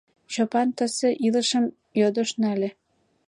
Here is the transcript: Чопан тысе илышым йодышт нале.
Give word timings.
Чопан 0.33 0.69
тысе 0.77 1.07
илышым 1.25 1.65
йодышт 1.99 2.35
нале. 2.41 2.69